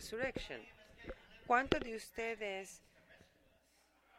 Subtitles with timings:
[0.00, 0.62] Resurrection.
[1.46, 2.80] ¿Cuántos de ustedes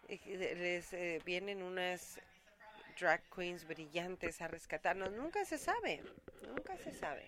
[0.07, 2.19] eh, les eh, vienen unas
[2.99, 5.11] drag queens brillantes a rescatarnos?
[5.13, 6.03] Nunca se sabe,
[6.47, 7.27] nunca se sabe.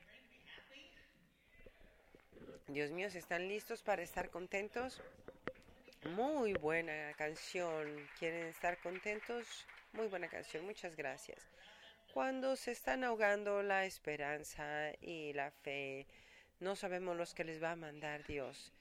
[2.67, 5.01] Dios mío, ¿están listos para estar contentos?
[6.11, 8.07] Muy buena canción.
[8.19, 9.65] ¿Quieren estar contentos?
[9.93, 10.63] Muy buena canción.
[10.63, 11.39] Muchas gracias.
[12.13, 16.05] Cuando se están ahogando la esperanza y la fe,
[16.63, 18.71] no sabemos los que les va a mandar Dios.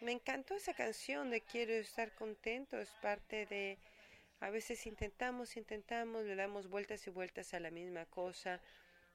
[0.00, 2.78] Me encantó esa canción de Quiero estar contento.
[2.78, 3.78] Es parte de...
[4.40, 8.60] A veces intentamos, intentamos, le damos vueltas y vueltas a la misma cosa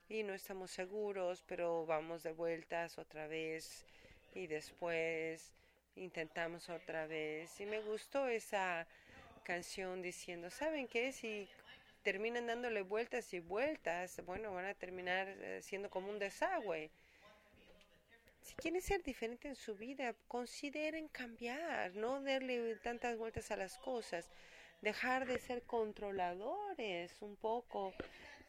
[0.08, 3.86] y no estamos seguros, pero vamos de vueltas otra vez
[4.34, 5.52] y después
[5.98, 7.60] intentamos otra vez.
[7.60, 8.88] Y me gustó esa
[9.44, 11.12] canción diciendo, ¿saben qué?
[11.12, 11.50] Si
[12.04, 16.90] terminan dándole vueltas y vueltas, bueno, van a terminar eh, siendo como un desagüe.
[18.48, 23.78] Si quieren ser diferentes en su vida, consideren cambiar, no darle tantas vueltas a las
[23.78, 24.30] cosas,
[24.82, 27.94] dejar de ser controladores un poco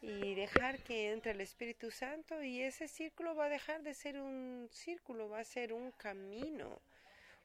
[0.01, 4.21] y dejar que entre el Espíritu Santo y ese círculo va a dejar de ser
[4.21, 6.79] un círculo, va a ser un camino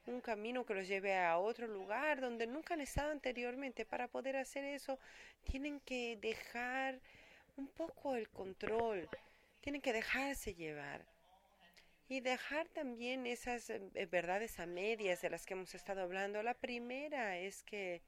[0.06, 3.84] un camino que los lleve a otro lugar donde nunca han estado anteriormente.
[3.86, 4.98] Para poder hacer eso,
[5.42, 7.00] tienen que dejar
[7.56, 9.08] un poco el control,
[9.60, 11.13] tienen que dejarse llevar
[12.08, 16.42] y dejar también esas eh, verdades a medias de las que hemos estado hablando.
[16.42, 18.02] La primera es que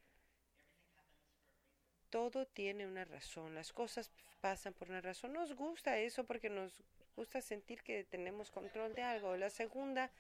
[2.11, 5.33] todo tiene una razón, las cosas pasan por una razón.
[5.33, 6.73] Nos gusta eso porque nos
[7.17, 9.37] gusta sentir que tenemos control de algo.
[9.37, 10.11] La segunda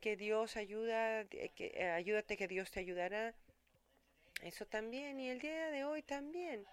[0.00, 3.34] que Dios ayuda, que, eh, ayúdate que Dios te ayudará.
[4.42, 6.66] Eso también, y el día de hoy también.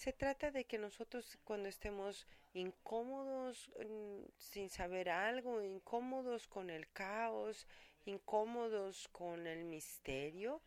[0.00, 6.90] Se trata de que nosotros cuando estemos incómodos mm, sin saber algo, incómodos con el
[6.90, 7.66] caos,
[8.06, 10.62] incómodos con el misterio,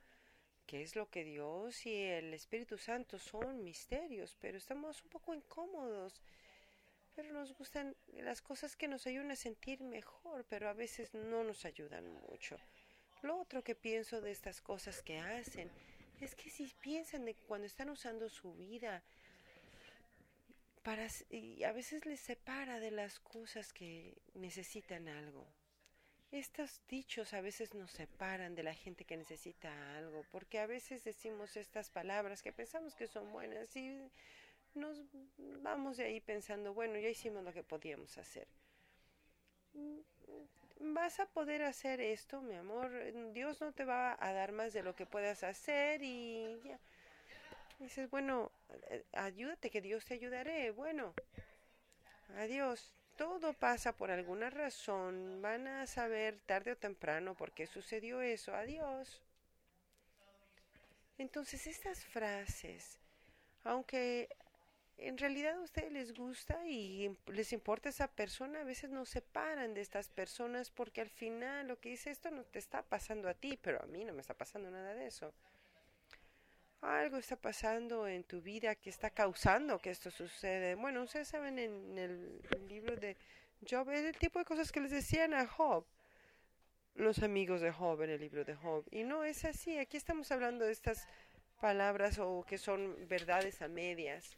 [0.67, 5.33] que es lo que Dios y el Espíritu Santo son misterios, pero estamos un poco
[5.33, 6.21] incómodos
[7.15, 11.43] pero nos gustan las cosas que nos ayudan a sentir mejor, pero a veces no
[11.43, 12.59] nos ayudan mucho.
[13.23, 15.71] Lo otro que pienso de estas cosas que hacen
[16.21, 19.03] es que si piensan de cuando están usando su vida
[20.83, 25.47] para y a veces les separa de las cosas que necesitan algo.
[26.31, 31.03] Estos dichos a veces nos separan de la gente que necesita algo, porque a veces
[31.03, 33.95] decimos estas palabras que pensamos que son buenas y
[34.73, 34.99] nos
[35.61, 38.47] vamos de ahí pensando, bueno, ya hicimos lo que podíamos hacer.
[40.79, 42.91] Vas a poder hacer esto, mi amor.
[43.31, 46.79] Dios no te va a dar más de lo que puedas hacer y ya.
[47.83, 48.49] Dices, bueno,
[48.89, 50.71] eh, ayúdate, que Dios te ayudaré.
[50.71, 51.13] Bueno,
[52.37, 52.93] adiós.
[53.17, 55.41] Todo pasa por alguna razón.
[55.41, 58.55] Van a saber tarde o temprano por qué sucedió eso.
[58.55, 59.21] Adiós.
[61.17, 62.99] Entonces, estas frases,
[63.65, 64.29] aunque
[64.97, 69.73] en realidad a ustedes les gusta y les importa esa persona, a veces nos separan
[69.73, 73.33] de estas personas porque al final lo que dice esto no te está pasando a
[73.33, 75.33] ti, pero a mí no me está pasando nada de eso.
[76.83, 80.75] Algo está pasando en tu vida que está causando que esto suceda.
[80.75, 83.15] Bueno, ustedes saben en el libro de
[83.69, 85.85] Job, es el tipo de cosas que les decían a Job,
[86.95, 88.85] los amigos de Job en el libro de Job.
[88.91, 91.07] Y no es así, aquí estamos hablando de estas
[91.61, 94.37] palabras o que son verdades a medias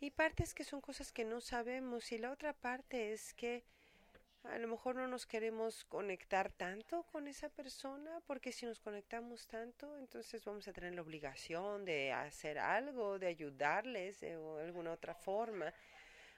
[0.00, 3.62] y partes que son cosas que no sabemos y la otra parte es que
[4.44, 9.46] a lo mejor no nos queremos conectar tanto con esa persona porque si nos conectamos
[9.46, 15.14] tanto entonces vamos a tener la obligación de hacer algo, de ayudarles de alguna otra
[15.14, 15.72] forma.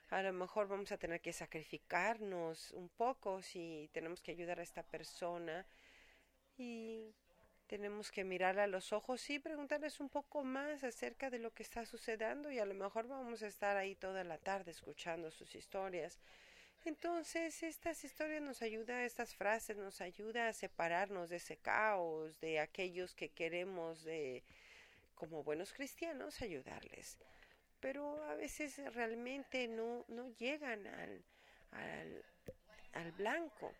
[0.09, 4.63] A lo mejor vamos a tener que sacrificarnos un poco si tenemos que ayudar a
[4.63, 5.65] esta persona
[6.57, 7.15] y
[7.67, 11.63] tenemos que mirar a los ojos y preguntarles un poco más acerca de lo que
[11.63, 15.55] está sucediendo y a lo mejor vamos a estar ahí toda la tarde escuchando sus
[15.55, 16.19] historias.
[16.85, 22.59] Entonces, estas historias nos ayudan, estas frases nos ayudan a separarnos de ese caos, de
[22.59, 24.43] aquellos que queremos, de,
[25.15, 27.17] como buenos cristianos, ayudarles.
[27.79, 31.23] Pero a veces realmente no, no llegan al,
[31.71, 32.25] al,
[32.93, 33.73] al blanco.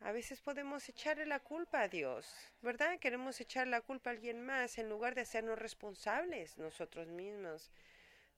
[0.00, 2.26] A veces podemos echarle la culpa a Dios,
[2.62, 2.98] ¿verdad?
[2.98, 7.70] Queremos echar la culpa a alguien más en lugar de hacernos responsables nosotros mismos,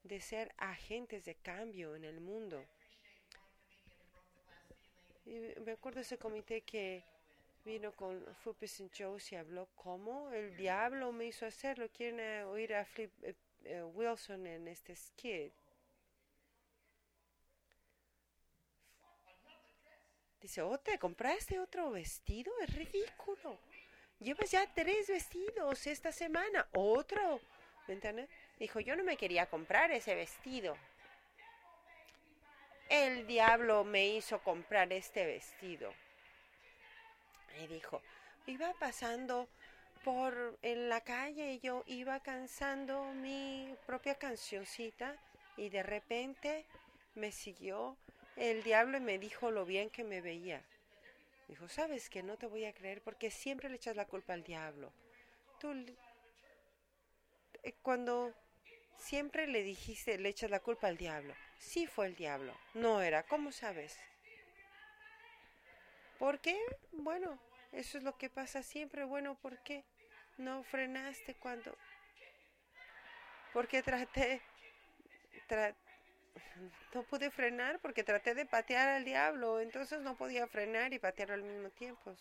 [0.02, 2.64] de ser agentes de cambio en el mundo.
[5.26, 7.02] Y me acuerdo ese comité que
[7.64, 11.88] vino con Fupis y Joe y habló cómo el diablo me hizo hacerlo.
[11.90, 13.34] Quieren eh, oír a Flip eh,
[13.64, 15.52] eh, Wilson en este skit.
[20.40, 22.52] Dice, ¿oh, te compraste otro vestido?
[22.61, 23.58] Es ridículo.
[24.20, 26.69] Llevas ya tres vestidos esta semana.
[26.73, 27.40] Otro.
[27.88, 28.28] ¿Me
[28.61, 30.76] Dijo, yo no me quería comprar ese vestido.
[32.96, 35.93] El diablo me hizo comprar este vestido.
[37.62, 38.00] Y dijo,
[38.46, 39.50] iba pasando
[40.02, 45.14] por en la calle y yo iba cansando mi propia cancioncita
[45.58, 46.64] y de repente
[47.14, 47.98] me siguió
[48.37, 50.62] el diablo y me dijo lo bien que me veía.
[51.49, 54.42] Dijo, sabes que no te voy a creer porque siempre le echas la culpa al
[54.42, 54.90] diablo.
[55.60, 55.84] Tú,
[57.62, 58.32] eh, cuando
[58.96, 61.34] siempre le dijiste, le echas la culpa al diablo.
[61.58, 63.22] Sí fue el diablo, no era.
[63.24, 63.98] ¿Cómo sabes?
[66.18, 66.58] ¿Por qué?
[66.92, 67.38] Bueno,
[67.72, 69.04] eso es lo que pasa siempre.
[69.04, 69.84] Bueno, ¿por qué?
[70.38, 71.76] No frenaste cuando...
[73.52, 74.40] Porque traté...
[76.94, 81.32] no pude frenar porque traté de patear al diablo, entonces no podía frenar y patear
[81.32, 82.14] al mismo tiempo.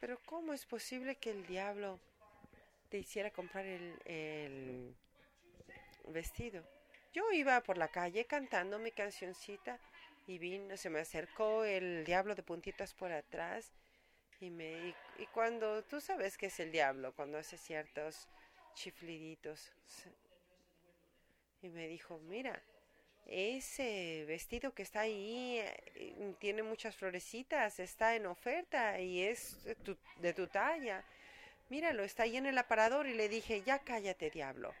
[0.00, 2.00] Pero ¿cómo es posible que el diablo
[2.88, 4.96] te hiciera comprar el,
[6.12, 6.64] vestido?
[7.12, 9.78] Yo iba por la calle cantando mi cancioncita
[10.26, 13.72] y vino, se me acercó el diablo de puntitas por atrás
[14.40, 18.28] y me y, cuando tú sabes que es el diablo cuando hace ciertos
[18.74, 19.72] chifliditos
[21.62, 22.62] y me dijo, mira,
[23.26, 29.74] ese vestido que está ahí eh, tiene muchas florecitas, está en oferta y es de
[29.74, 31.04] tu, de tu talla.
[31.68, 34.74] Míralo, está ahí en el aparador y le dije, ya cállate, diablo.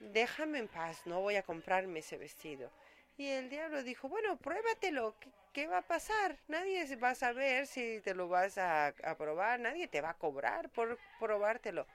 [0.00, 2.70] Déjame en paz, no voy a comprarme ese vestido.
[3.16, 5.14] Y el diablo dijo, bueno, pruébatelo,
[5.52, 6.36] ¿qué, va a pasar?
[6.48, 10.18] Nadie va a saber si te lo vas a, a probar, nadie te va a
[10.18, 11.86] cobrar por probártelo.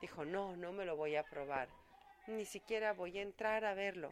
[0.00, 1.68] Dijo, no, no me lo voy a probar
[2.26, 4.10] ni siquiera voy a entrar a verlo.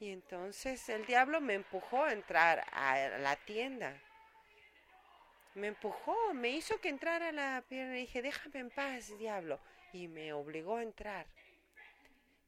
[0.00, 3.96] Y entonces el diablo me empujó a entrar a la tienda.
[5.54, 9.58] Me empujó, me hizo que entrara a la pierna y dije, déjame en paz, diablo.
[9.92, 11.26] Y me obligó a entrar.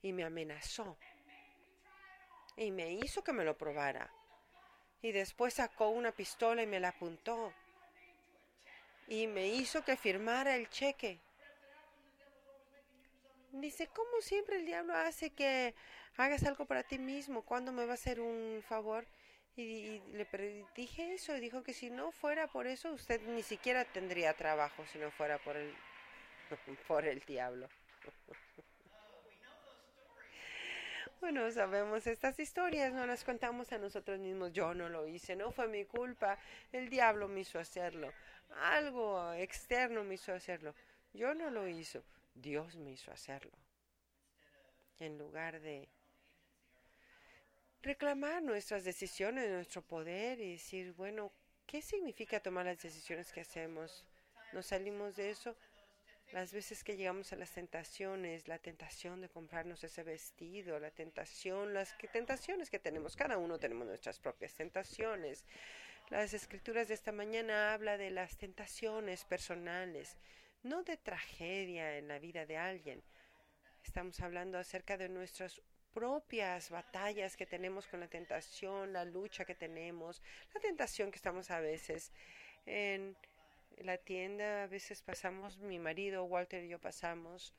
[0.03, 0.97] Y me amenazó.
[2.57, 4.11] Y me hizo que me lo probara.
[5.01, 7.53] Y después sacó una pistola y me la apuntó.
[9.07, 11.21] Y me hizo que firmara el cheque.
[13.53, 15.75] Dice, ¿cómo siempre el diablo hace que
[16.17, 17.43] hagas algo para ti mismo?
[17.43, 19.07] ¿Cuándo me va a hacer un favor?
[19.57, 20.27] Y, le
[20.77, 24.87] dije eso y dijo que si no fuera por eso usted ni siquiera tendría trabajo
[24.87, 25.75] si no fuera por el,
[26.87, 27.69] por el diablo.
[31.21, 34.53] Bueno, sabemos estas historias, no las contamos a nosotros mismos.
[34.53, 36.39] Yo no lo hice, no fue mi culpa.
[36.71, 38.13] El diablo me hizo hacerlo.
[38.63, 40.75] Algo externo me hizo hacerlo.
[41.13, 42.05] Yo no lo hizo.
[42.35, 43.51] Dios me hizo hacerlo.
[45.01, 45.89] En lugar de
[47.83, 51.33] reclamar nuestras decisiones, nuestro poder y decir, bueno,
[51.67, 54.05] ¿qué significa tomar las decisiones que hacemos?
[54.53, 55.57] Nos salimos de eso
[56.33, 61.73] las veces que llegamos a las tentaciones, la tentación de comprarnos ese vestido, la tentación,
[61.73, 65.45] las que, tentaciones que tenemos, cada uno tenemos nuestras propias tentaciones.
[66.11, 70.17] Las escrituras de esta mañana habla de las tentaciones personales
[70.63, 73.03] no de tragedia en la vida de alguien.
[73.85, 75.61] Estamos hablando acerca de nuestras
[75.95, 80.23] propias batallas que tenemos con la tentación, la lucha que tenemos,
[80.55, 82.13] la tentación que estamos a veces
[82.67, 83.17] en
[83.85, 87.55] la tienda, a veces pasamos, mi marido, Walter y yo pasamos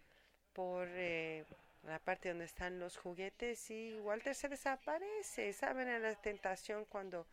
[0.53, 1.45] por eh,
[1.83, 6.01] la parte donde están los juguetes y Walter se desaparece, ¿saben?
[6.01, 7.25] la tentación cuando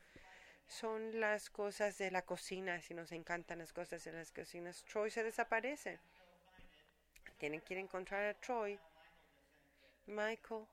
[0.67, 4.85] son las cosas de la cocina, si nos encantan las cosas de las cocinas.
[4.85, 5.99] Troy se desaparece.
[7.39, 8.79] Tienen que ir a encontrar a Troy.
[10.07, 10.65] Michael,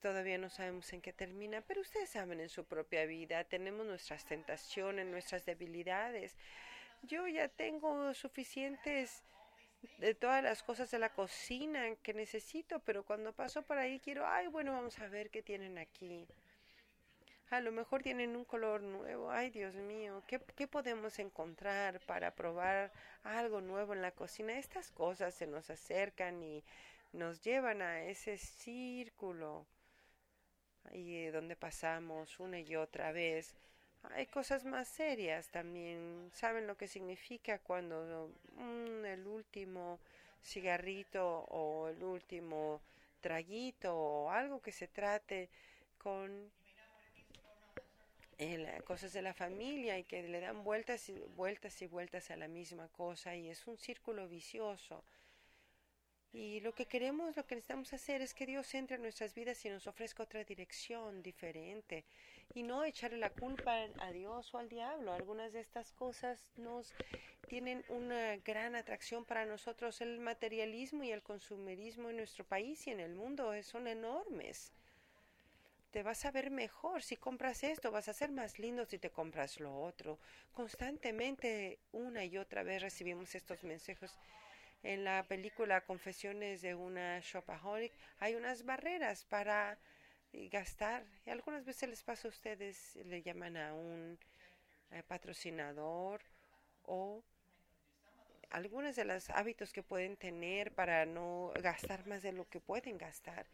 [0.00, 4.24] todavía no sabemos en qué termina, pero ustedes saben en su propia vida, tenemos nuestras
[4.24, 6.36] tentaciones, nuestras debilidades.
[7.02, 9.22] Yo ya tengo suficientes
[9.98, 14.26] de todas las cosas de la cocina que necesito, pero cuando paso por ahí quiero,
[14.26, 16.26] ay, bueno, vamos a ver qué tienen aquí.
[17.50, 19.30] A lo mejor tienen un color nuevo.
[19.30, 22.92] Ay, Dios mío, ¿qué, ¿qué, podemos encontrar para probar
[23.24, 24.58] algo nuevo en la cocina?
[24.58, 26.64] Estas cosas se nos acercan y
[27.12, 29.66] nos llevan a ese círculo
[30.92, 33.54] y donde pasamos una y otra vez.
[34.10, 36.30] Hay cosas más serias también.
[36.34, 40.00] ¿Saben lo que significa cuando mm, el último
[40.42, 42.80] cigarrito o el último
[43.20, 45.48] traguito o algo que se trate
[45.98, 46.50] con
[48.84, 52.48] cosas de la familia y que le dan vueltas y vueltas y vueltas a la
[52.48, 55.04] misma cosa y es un círculo vicioso.
[56.32, 59.64] Y lo que queremos, lo que necesitamos hacer es que Dios entre en nuestras vidas
[59.64, 62.04] y nos ofrezca otra dirección diferente
[62.54, 65.12] y no echarle la culpa a Dios o al diablo.
[65.12, 66.92] Algunas de estas cosas nos
[67.48, 70.00] tienen una gran atracción para nosotros.
[70.00, 74.72] El materialismo y el consumerismo en nuestro país y en el mundo son enormes.
[75.90, 79.10] Te vas a ver mejor si compras esto, vas a ser más lindo si te
[79.10, 80.18] compras lo otro.
[80.54, 84.16] Constantemente, una y otra vez recibimos estos mensajes
[84.82, 89.76] en la película Confesiones de una Shopaholic hay unas barreras para eh,
[90.50, 91.04] gastar.
[91.26, 94.18] Y algunas veces les pasa a ustedes, le llaman a un
[94.90, 96.20] eh, patrocinador
[96.84, 97.22] o
[98.50, 102.98] algunos de los hábitos que pueden tener para no gastar más de lo que pueden
[102.98, 103.46] gastar.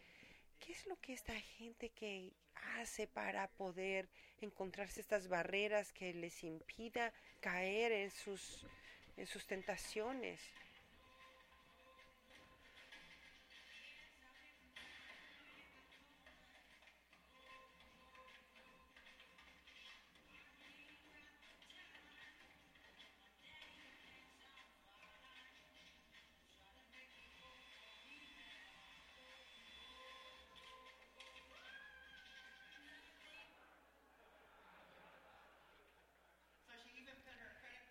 [0.58, 2.32] ¿Qué es lo que esta gente que
[2.76, 4.08] hace para poder
[4.40, 8.66] encontrarse estas barreras que les impida caer en sus,
[9.16, 10.40] en sus tentaciones?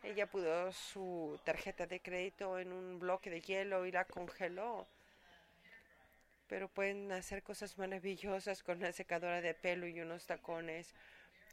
[0.08, 4.88] Ella puso su tarjeta de crédito en un bloque de hielo y la congeló.
[6.48, 10.96] Pero pueden hacer cosas maravillosas con una secadora de pelo y unos tacones.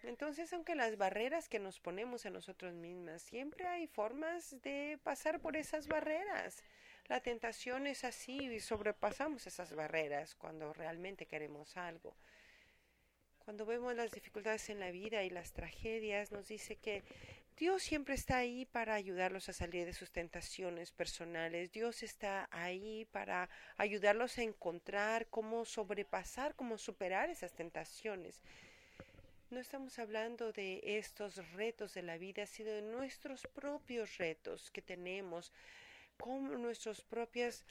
[0.05, 5.41] Entonces, aunque las barreras que nos ponemos a nosotros mismas, siempre hay formas de pasar
[5.41, 6.63] por esas barreras.
[7.09, 12.15] La tentación es así y sobrepasamos esas barreras cuando realmente queremos algo.
[13.45, 17.03] Cuando vemos las dificultades en la vida y las tragedias, nos dice que
[17.57, 21.71] Dios siempre está ahí para ayudarlos a salir de sus tentaciones personales.
[21.71, 28.43] Dios está ahí para ayudarlos a encontrar cómo sobrepasar, cómo superar esas tentaciones.
[29.51, 34.83] No estamos hablando de estos retos de la vida, sino de nuestros propios retos que
[34.83, 35.53] tenemos,
[36.19, 37.65] como nuestras propias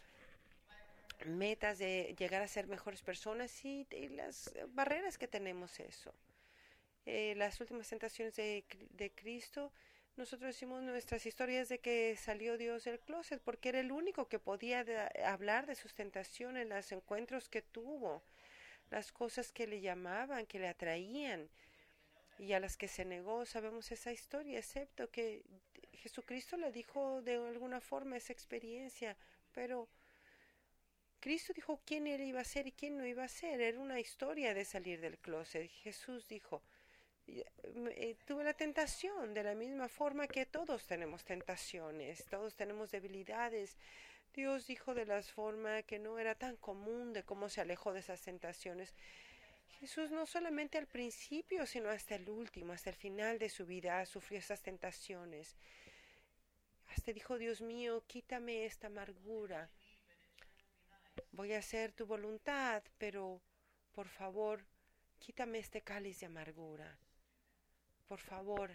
[1.25, 6.13] metas de llegar a ser mejores personas y, las barreras que tenemos eso.
[7.05, 9.71] Eh, las últimas tentaciones de, de Cristo,
[10.15, 14.39] nosotros decimos nuestras historias de que salió Dios del closet porque era el único que
[14.39, 14.85] podía
[15.25, 18.23] hablar de sus tentaciones, los encuentros que tuvo,
[18.91, 21.49] las cosas que le llamaban, que le atraían
[22.37, 23.45] y a las que se negó.
[23.45, 25.43] Sabemos esa historia, excepto que
[25.93, 29.17] Jesucristo le dijo de alguna forma esa experiencia,
[29.51, 29.89] pero
[31.19, 33.61] Cristo dijo quién él iba a ser y quién no iba a ser.
[33.61, 35.69] Era una historia de salir del closet.
[35.71, 36.61] Jesús dijo,
[38.25, 43.77] tuve la tentación de la misma forma que todos tenemos tentaciones, todos tenemos debilidades.
[44.33, 47.99] Dios dijo de la forma que no era tan común de cómo se alejó de
[47.99, 48.93] esas tentaciones.
[49.79, 54.05] Jesús no solamente al principio, sino hasta el último, hasta el final de su vida,
[54.05, 55.55] sufrió esas tentaciones.
[56.89, 59.69] Hasta dijo, Dios mío, quítame esta amargura.
[61.31, 63.41] Voy a hacer tu voluntad, pero
[63.91, 64.65] por favor,
[65.19, 66.97] quítame este cáliz de amargura
[68.07, 68.71] por favor,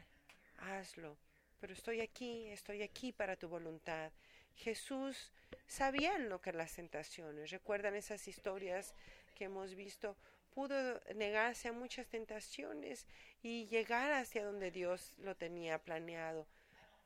[0.58, 1.16] hazlo.
[1.60, 4.12] Pero estoy aquí, estoy aquí para tu voluntad.
[4.54, 5.32] Jesús
[5.66, 7.50] sabía lo que las tentaciones.
[7.50, 8.94] ¿Recuerdan esas historias
[9.34, 10.16] que hemos visto?
[10.50, 13.06] Pudo negarse a muchas tentaciones
[13.42, 16.46] y llegar hacia donde Dios lo tenía planeado.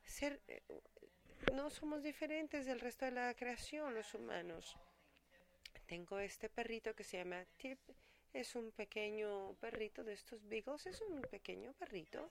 [0.04, 0.62] Ser, eh,
[1.52, 4.76] no somos diferentes del resto de la creación, los humanos.
[5.86, 7.78] Tengo este perrito que se llama Tip
[8.32, 12.30] es un pequeño perrito de estos beagles, es un pequeño perrito.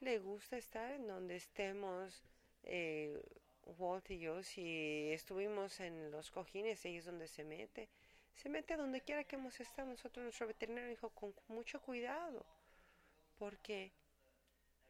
[0.00, 2.22] Le gusta estar en donde estemos
[2.62, 3.20] eh,
[3.78, 4.42] Walt y yo.
[4.42, 7.88] Si estuvimos en los cojines, ahí es donde se mete.
[8.34, 9.88] Se mete donde quiera que hemos estado.
[9.88, 12.44] Nosotros, nuestro veterinario dijo con mucho cuidado,
[13.38, 13.92] porque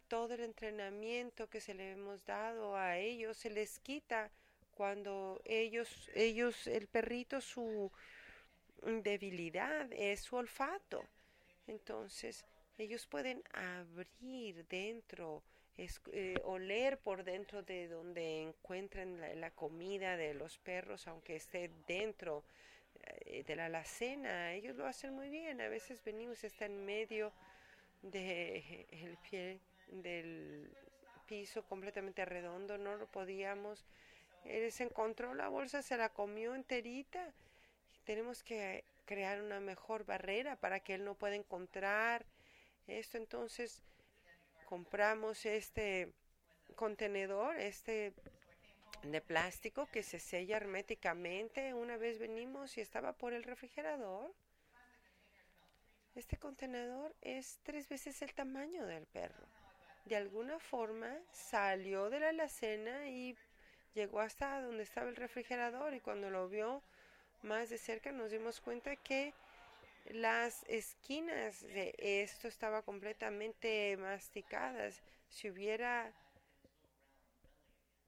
[0.09, 4.31] todo el entrenamiento que se le hemos dado a ellos se les quita
[4.73, 7.91] cuando ellos, ellos, el perrito, su
[8.83, 11.05] debilidad es su olfato.
[11.67, 12.45] Entonces,
[12.79, 15.43] ellos pueden abrir dentro,
[15.77, 22.45] eh, oler por dentro de donde encuentren la, comida de los perros, aunque esté dentro
[23.25, 24.53] eh, de la alacena.
[24.53, 25.61] Ellos lo hacen muy bien.
[25.61, 27.33] A veces venimos, está en medio
[28.03, 30.71] de pie del
[31.27, 33.85] piso completamente redondo, no lo podíamos.
[34.45, 37.33] Él se encontró la bolsa, se la comió enterita
[38.07, 42.25] tenemos que crear una mejor barrera para que él no pueda encontrar
[42.87, 43.19] esto.
[43.19, 43.83] Entonces
[44.65, 46.13] compramos este
[46.77, 48.15] contenedor, este
[49.03, 51.75] de plástico que se sella herméticamente.
[51.75, 54.33] Una vez venimos y estaba por el refrigerador.
[56.15, 59.47] Este contenedor es tres veces el tamaño del perro.
[60.05, 63.37] De alguna forma salió de la alacena y
[63.95, 66.85] llegó hasta donde estaba el refrigerador y cuando lo vio
[67.43, 69.33] más de cerca nos dimos cuenta que
[70.11, 75.03] las esquinas de esto estaba completamente masticadas.
[75.29, 76.13] Si hubiera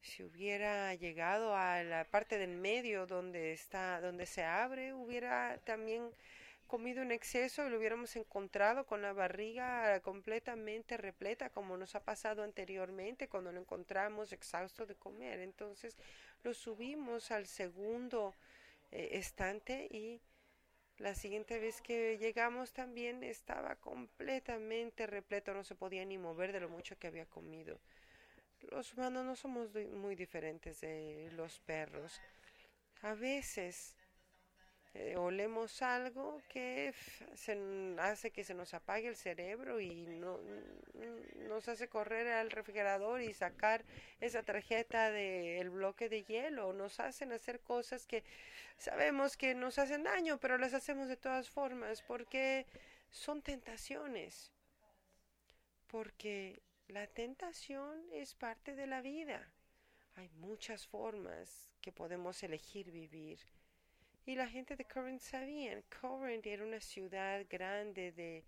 [0.01, 6.11] si hubiera llegado a la parte del medio donde está donde se abre, hubiera también
[6.69, 12.05] comido en exceso y lo hubiéramos encontrado con la barriga completamente repleta como nos ha
[12.05, 15.41] pasado anteriormente cuando lo encontramos exhausto de comer.
[15.41, 15.97] Entonces
[16.45, 18.35] lo subimos al segundo
[18.91, 20.21] eh, estante y
[20.99, 26.61] la siguiente vez que llegamos también estaba completamente repleto, no se podía ni mover de
[26.61, 27.79] lo mucho que había comido.
[28.71, 32.21] Los humanos no somos muy diferentes de los perros.
[33.03, 33.95] A veces
[34.95, 36.95] eh, olemos algo que
[37.35, 37.57] se
[37.99, 40.41] hace que se nos apague el cerebro y no,
[41.49, 43.85] nos hace correr al refrigerador y sacar
[44.21, 46.73] esa tarjeta del bloque de hielo.
[46.73, 48.25] Nos hacen hacer cosas que
[48.79, 52.67] sabemos que nos hacen daño, pero las hacemos de todas formas porque
[53.11, 54.53] son tentaciones.
[55.87, 59.47] Porque la tentación es parte de la vida.
[60.17, 63.39] Hay muchas formas que podemos elegir vivir.
[64.29, 65.83] Y la gente de Corinth sabían.
[66.03, 68.45] Corinth era una ciudad grande de,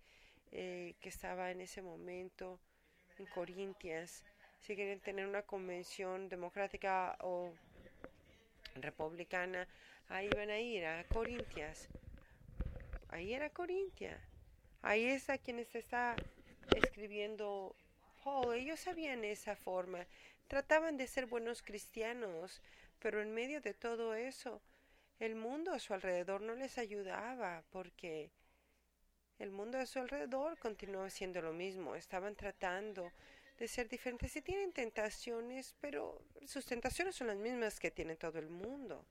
[0.51, 2.59] eh, que estaba en ese momento
[3.17, 4.23] en Corintias.
[4.59, 7.51] Si querían tener una convención democrática o
[8.75, 9.67] republicana,
[10.07, 11.87] ahí iban a ir a Corintias.
[13.09, 14.21] Ahí era Corintia.
[14.83, 16.15] Ahí es a quienes está
[16.75, 17.75] escribiendo
[18.23, 18.53] Paul.
[18.53, 20.05] Ellos sabían esa forma.
[20.47, 22.61] Trataban de ser buenos cristianos,
[22.99, 24.61] pero en medio de todo eso,
[25.21, 28.31] el mundo a su alrededor no les ayudaba porque
[29.37, 31.95] el mundo a su alrededor continuaba siendo lo mismo.
[31.95, 33.11] Estaban tratando
[33.59, 38.39] de ser diferentes y tienen tentaciones, pero sus tentaciones son las mismas que tiene todo
[38.39, 39.05] el mundo.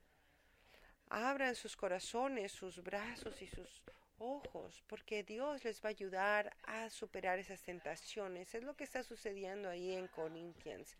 [1.09, 3.81] Abran sus corazones, sus brazos y sus
[4.19, 8.53] ojos, porque Dios les va a ayudar a superar esas tentaciones.
[8.53, 10.97] Es lo que está sucediendo ahí en Corinthians.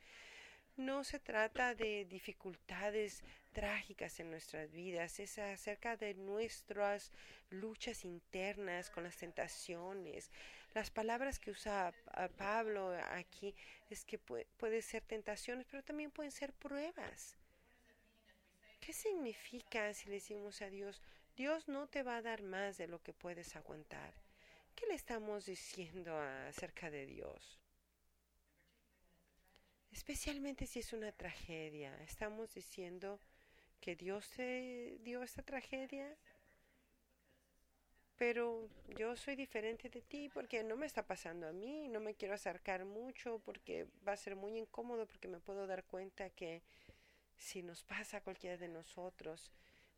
[0.78, 7.12] No se trata de dificultades trágicas en nuestras vidas, es acerca de nuestras
[7.50, 10.32] luchas internas con las tentaciones.
[10.74, 11.94] Las palabras que usa
[12.38, 13.54] Pablo aquí
[13.90, 17.36] es que puede, ser tentaciones, pero también pueden ser pruebas.
[18.80, 21.02] ¿Qué significa si le decimos a Dios,
[21.36, 24.14] Dios no te va a dar más de lo que puedes aguantar?
[24.76, 27.61] ¿Qué le estamos diciendo acerca de Dios?
[29.92, 31.96] Especialmente si es una tragedia.
[32.04, 33.20] Estamos diciendo,
[33.82, 36.16] que Dios te dio esta tragedia,
[38.16, 42.14] pero yo soy diferente de ti porque no me está pasando a mí, no me
[42.14, 46.62] quiero acercar mucho porque va a ser muy incómodo porque me puedo dar cuenta que
[47.36, 49.52] si nos pasa a cualquiera de nosotros,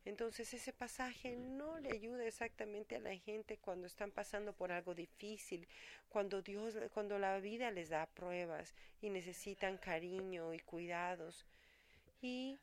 [0.04, 4.94] entonces ese pasaje no le ayuda exactamente a la gente cuando están pasando por algo
[4.94, 5.66] difícil,
[6.08, 11.46] cuando Dios, cuando la vida les da pruebas y necesitan cariño y cuidados.
[12.20, 12.58] Y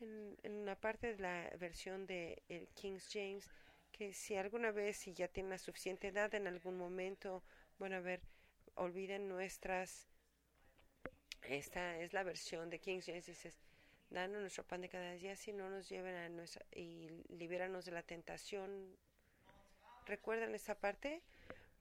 [0.00, 3.50] en, una parte de la versión de el King James
[3.92, 7.42] que si alguna vez, si ya tienen la suficiente edad, en algún momento,
[7.78, 8.22] bueno, a ver,
[8.74, 10.08] olviden nuestras,
[11.42, 13.58] esta es la versión de King James, dices,
[14.10, 17.92] danos nuestro pan de cada día, si no nos lleven a nuestra, y libéranos de
[17.92, 18.96] la tentación.
[20.06, 21.22] ¿Recuerdan esta parte?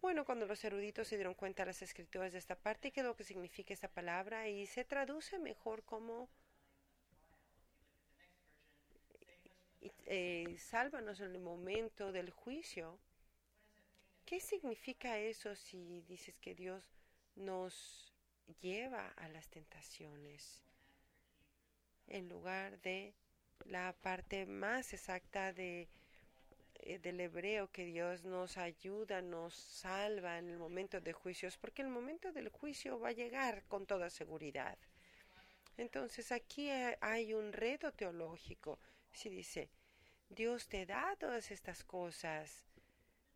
[0.01, 3.05] Bueno, cuando los eruditos se dieron cuenta de las escrituras de esta parte, qué es
[3.05, 6.29] lo que significa esta palabra, y se traduce mejor como
[10.05, 12.99] eh, sálvanos en el momento del juicio.
[14.25, 16.83] ¿Qué significa eso si dices que Dios
[17.35, 18.13] nos
[18.61, 20.68] lleva a las tentaciones
[22.09, 23.13] en lugar de
[23.65, 25.87] la parte más exacta de,
[26.75, 31.81] eh, del hebreo que Dios nos ayuda, nos salva en el momento de juicios, porque
[31.81, 34.77] el momento del juicio va a llegar con toda seguridad.
[35.77, 38.79] Entonces aquí hay un reto teológico.
[39.13, 39.69] Si dice,
[40.29, 42.65] Dios te da todas estas cosas,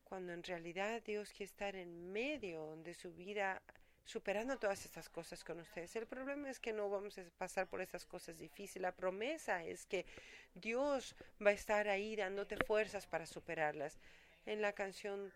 [0.03, 3.61] cuando en realidad Dios quiere estar en medio de su vida
[4.05, 5.95] superando todas estas cosas con ustedes.
[5.95, 8.81] El problema es que no vamos a pasar por estas cosas difíciles.
[8.81, 10.05] La promesa es que
[10.53, 13.99] Dios va a estar ahí dándote fuerzas para superarlas.
[14.45, 15.31] En la canción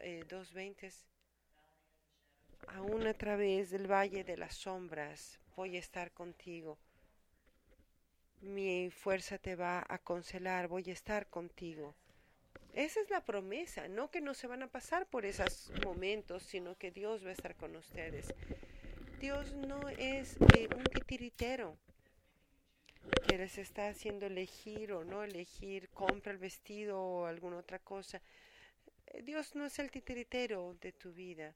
[0.00, 0.90] eh, 220,
[2.68, 6.78] aún a través del valle de las sombras voy a estar contigo.
[8.40, 11.94] mi fuerza te va a consolar, voy a estar contigo.
[12.74, 16.76] Esa es la promesa, no que no se van a pasar por esos momentos, sino
[16.76, 18.32] que Dios va a estar con ustedes.
[19.20, 21.76] Dios no es eh, un titiritero
[23.28, 28.22] que les está haciendo elegir o no elegir, compra el vestido o alguna otra cosa.
[29.08, 31.54] Eh, Dios no es el titiritero de tu vida,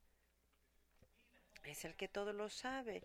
[1.64, 3.02] es el que todo lo sabe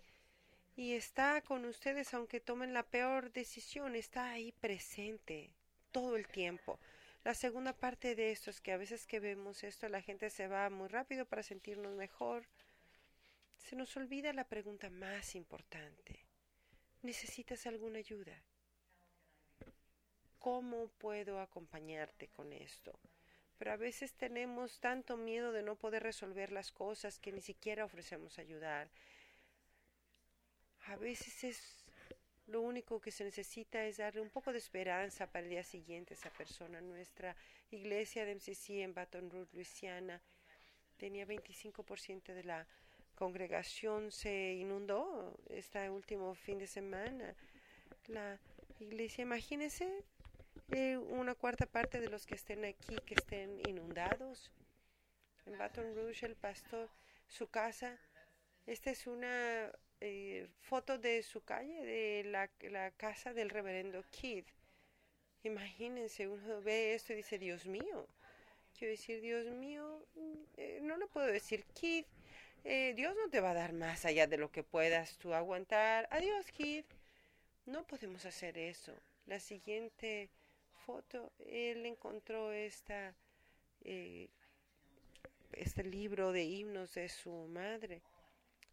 [0.76, 5.52] y está con ustedes aunque tomen la peor decisión, está ahí presente
[5.92, 6.80] todo el tiempo.
[7.24, 10.48] La segunda parte de esto es que a veces que vemos esto la gente se
[10.48, 12.48] va muy rápido para sentirnos mejor.
[13.58, 16.26] Se nos olvida la pregunta más importante.
[17.02, 18.42] ¿Necesitas alguna ayuda?
[20.40, 22.98] ¿Cómo puedo acompañarte con esto?
[23.58, 27.84] Pero a veces tenemos tanto miedo de no poder resolver las cosas que ni siquiera
[27.84, 28.90] ofrecemos ayudar.
[30.86, 31.79] A veces es
[32.50, 36.14] lo único que se necesita es darle un poco de esperanza para el día siguiente
[36.14, 36.82] a esa persona.
[36.82, 37.36] Nuestra
[37.72, 40.22] iglesia de MCC en Baton Rouge, Luisiana,
[40.98, 42.68] tenía 25% de la
[43.20, 47.36] congregación se inundó este último fin de semana.
[48.08, 48.40] La
[48.80, 50.06] iglesia, imagínense,
[50.72, 54.52] eh, una cuarta parte de los que estén aquí que estén inundados.
[55.46, 56.90] En Baton Rouge, el pastor,
[57.28, 58.00] su casa,
[58.66, 59.70] esta es una
[60.02, 64.48] eh, foto de su calle, de la, casa del reverendo Keith.
[65.44, 68.08] Imagínense, uno ve esto y dice, Dios mío.
[68.78, 70.06] Quiero decir, Dios mío,
[70.56, 72.08] eh, no lo puedo decir, Keith.
[72.64, 76.08] Eh, Dios no te va a dar más allá de lo que puedas tú aguantar.
[76.12, 76.88] Adiós, Keith.
[77.66, 78.94] No podemos hacer eso.
[79.26, 80.30] La siguiente
[80.86, 83.14] foto, él encontró esta,
[85.52, 88.02] este libro de himnos de su madre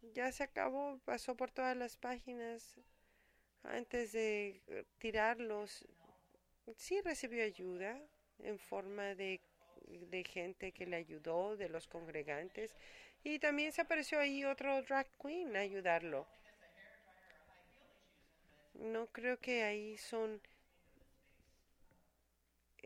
[0.01, 2.75] ya se acabó, pasó por todas las páginas
[3.63, 5.85] antes de eh, tirarlos.
[6.75, 7.99] Sí recibió ayuda
[8.39, 9.41] en forma de,
[9.87, 12.75] de gente que le ayudó, de los congregantes,
[13.23, 16.27] y también se apareció ahí otro drag queen a ayudarlo.
[18.73, 20.41] No creo que ahí son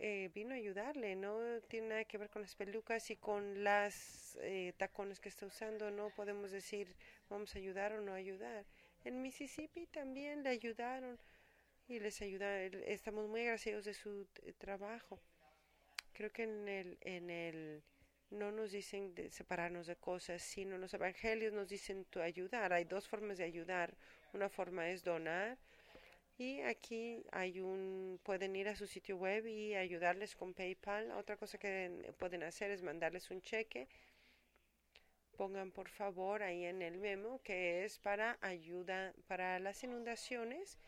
[0.03, 4.35] eh, vino a ayudarle, no tiene nada que ver con las pelucas y con las
[4.41, 6.95] eh, tacones que está usando, no podemos decir
[7.29, 8.65] vamos a ayudar o no ayudar.
[9.03, 11.19] En Mississippi también le ayudaron
[11.87, 15.19] y les ayuda, estamos muy agradecidos de su eh, trabajo.
[16.13, 17.83] Creo que en el, en el,
[18.31, 22.73] no nos dicen de separarnos de cosas, sino los evangelios nos dicen tu ayudar.
[22.73, 23.95] Hay dos formas de ayudar.
[24.33, 25.59] Una forma es donar
[26.41, 31.11] y aquí hay un, pueden ir a su sitio web y ayudarles con PayPal.
[31.11, 33.87] Otra cosa que pueden hacer es mandarles un cheque.
[35.37, 40.79] Pongan por favor ahí en el memo que es para ayuda para las inundaciones.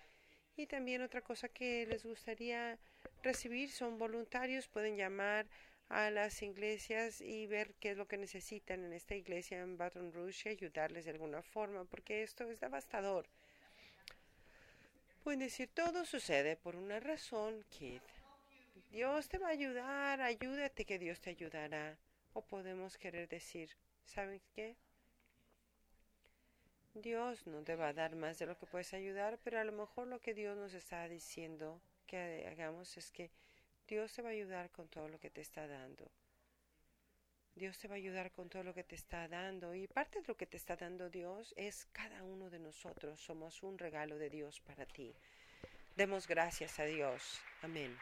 [0.57, 2.79] Y también otra cosa que les gustaría
[3.21, 4.67] recibir son voluntarios.
[4.67, 5.45] Pueden llamar
[5.89, 10.11] a las iglesias y ver qué es lo que necesitan en esta iglesia en Baton
[10.13, 13.27] Rouge y ayudarles de alguna forma, porque esto es devastador.
[15.23, 18.01] Pueden decir, todo sucede por una razón, Kid.
[18.91, 21.97] Dios te va a ayudar, ayúdate que Dios te ayudará.
[22.33, 23.69] O podemos querer decir,
[24.03, 24.75] ¿saben qué?
[26.93, 29.71] Dios no te va a dar más de lo que puedes ayudar, pero a lo
[29.71, 33.31] mejor lo que Dios nos está diciendo que hagamos es que
[33.87, 36.11] Dios te va a ayudar con todo lo que te está dando.
[37.55, 40.27] Dios te va a ayudar con todo lo que te está dando y parte de
[40.27, 43.19] lo que te está dando Dios es cada uno de nosotros.
[43.19, 45.13] Somos un regalo de Dios para ti.
[45.95, 47.39] Demos gracias a Dios.
[47.61, 47.95] Amén.